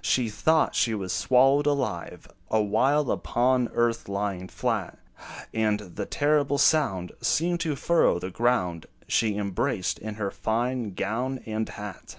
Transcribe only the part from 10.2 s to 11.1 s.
fine